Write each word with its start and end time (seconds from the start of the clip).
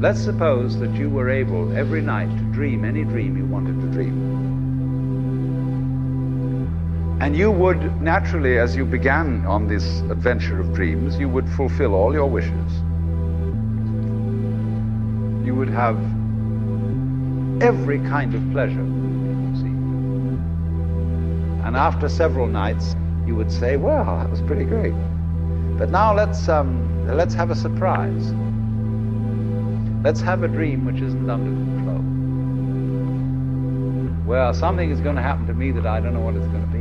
Let's 0.00 0.20
suppose 0.20 0.78
that 0.78 0.94
you 0.94 1.10
were 1.10 1.28
able 1.30 1.76
every 1.76 2.00
night 2.00 2.30
to 2.36 2.44
dream 2.52 2.84
any 2.84 3.04
dream 3.04 3.36
you 3.36 3.44
wanted 3.44 3.80
to 3.80 3.86
dream. 3.88 4.40
And 7.20 7.36
you 7.36 7.50
would 7.50 8.00
naturally, 8.00 8.58
as 8.58 8.74
you 8.74 8.86
began 8.86 9.44
on 9.46 9.68
this 9.68 10.00
adventure 10.10 10.58
of 10.58 10.72
dreams, 10.74 11.18
you 11.18 11.28
would 11.28 11.48
fulfill 11.50 11.94
all 11.94 12.12
your 12.14 12.26
wishes. 12.26 12.72
You 15.46 15.54
would 15.54 15.68
have 15.68 15.98
every 17.62 17.98
kind 18.00 18.34
of 18.34 18.50
pleasure. 18.52 18.86
And 21.66 21.76
after 21.76 22.08
several 22.08 22.46
nights, 22.46 22.96
you 23.26 23.36
would 23.36 23.52
say, 23.52 23.76
"Well, 23.76 24.04
that 24.04 24.30
was 24.30 24.40
pretty 24.40 24.64
great." 24.64 24.94
But 25.78 25.90
now 25.90 26.14
let's 26.14 26.48
um, 26.48 27.06
let's 27.06 27.34
have 27.34 27.50
a 27.50 27.54
surprise. 27.54 28.32
Let's 30.02 30.22
have 30.22 30.42
a 30.42 30.48
dream 30.48 30.86
which 30.86 31.02
isn't 31.02 31.28
under 31.28 31.50
control. 31.50 32.00
Well, 34.26 34.54
something 34.54 34.90
is 34.90 34.98
going 35.00 35.16
to 35.16 35.22
happen 35.22 35.46
to 35.46 35.52
me 35.52 35.72
that 35.72 35.84
I 35.84 36.00
don't 36.00 36.14
know 36.14 36.20
what 36.20 36.36
it's 36.36 36.46
going 36.46 36.62
to 36.62 36.68
be. 36.68 36.80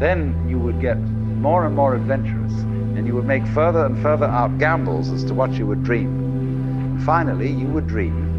Then 0.00 0.48
you 0.48 0.58
would 0.58 0.80
get 0.80 0.98
more 0.98 1.64
and 1.64 1.76
more 1.76 1.94
adventurous, 1.94 2.52
and 2.52 3.06
you 3.06 3.14
would 3.14 3.26
make 3.26 3.46
further 3.46 3.86
and 3.86 3.96
further 4.02 4.26
out 4.26 4.58
gambles 4.58 5.10
as 5.10 5.22
to 5.24 5.34
what 5.34 5.52
you 5.52 5.66
would 5.68 5.84
dream. 5.84 6.08
And 6.08 7.04
finally, 7.04 7.50
you 7.50 7.68
would 7.68 7.86
dream 7.86 8.32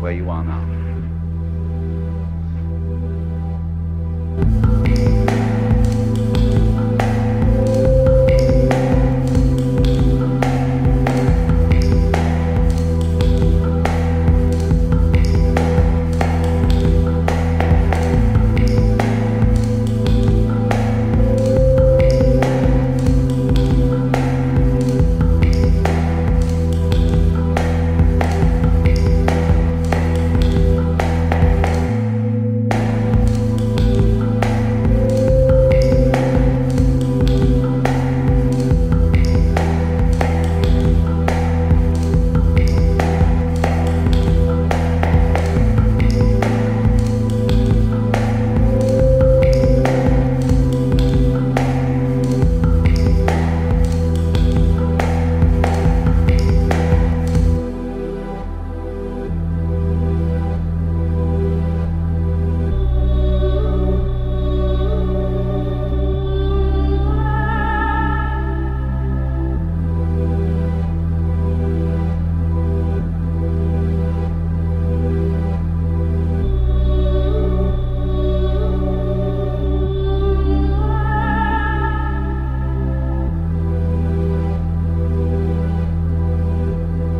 where 0.00 0.10
you 0.12 0.28
are 0.28 0.42
now. 0.42 0.77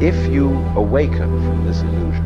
If 0.00 0.32
you 0.32 0.48
awaken 0.76 1.28
from 1.44 1.66
this 1.66 1.82
illusion 1.82 2.24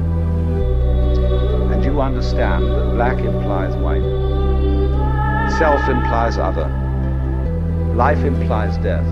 and 1.72 1.84
you 1.84 2.00
understand 2.00 2.64
that 2.64 2.92
black 2.94 3.18
implies 3.18 3.74
white, 3.74 4.00
self 5.58 5.80
implies 5.88 6.38
other, 6.38 6.68
life 7.96 8.18
implies 8.18 8.76
death, 8.78 9.04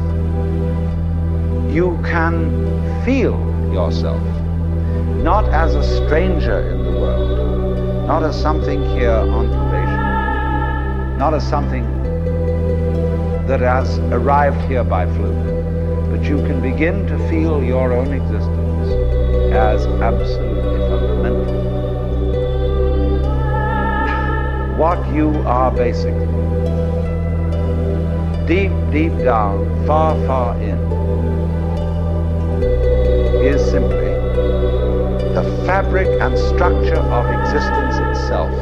you 1.74 1.98
can 2.04 3.04
feel 3.04 3.36
yourself 3.72 4.22
not 5.24 5.44
as 5.48 5.74
a 5.74 5.82
stranger 6.06 6.60
in 6.70 6.84
the 6.84 7.00
world, 7.00 8.06
not 8.06 8.22
as 8.22 8.40
something 8.40 8.80
here 8.90 9.10
on 9.10 9.48
probation, 9.48 11.18
not 11.18 11.34
as 11.34 11.48
something 11.48 11.84
that 13.48 13.58
has 13.58 13.98
arrived 13.98 14.60
here 14.68 14.84
by 14.84 15.04
fluke 15.16 15.61
but 16.12 16.24
you 16.24 16.36
can 16.44 16.60
begin 16.60 17.06
to 17.06 17.16
feel 17.30 17.64
your 17.64 17.94
own 17.94 18.12
existence 18.12 18.90
as 19.50 19.86
absolutely 20.02 20.78
fundamental. 20.90 21.62
What 24.76 25.00
you 25.14 25.30
are 25.46 25.70
basically, 25.70 26.26
deep, 28.46 28.72
deep 28.92 29.16
down, 29.24 29.86
far, 29.86 30.14
far 30.26 30.54
in, 30.60 30.78
is 33.42 33.64
simply 33.70 34.12
the 35.32 35.62
fabric 35.64 36.08
and 36.20 36.38
structure 36.38 37.00
of 37.18 37.24
existence 37.40 37.96
itself 38.10 38.52